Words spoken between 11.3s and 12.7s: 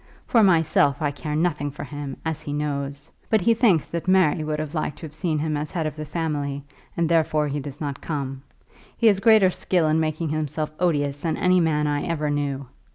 any man I ever knew.